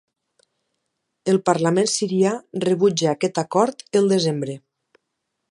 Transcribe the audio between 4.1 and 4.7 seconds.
desembre.